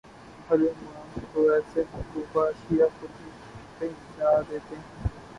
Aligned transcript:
بھلے 0.47 0.69
مانس 0.77 1.25
تو 1.33 1.41
ایسی 1.49 1.81
مطلوبہ 1.91 2.45
اشیاء 2.47 2.87
خود 2.99 3.21
ہی 3.21 3.29
پہنچا 3.79 4.31
دیتے 4.49 4.75
ہیں۔ 4.75 5.07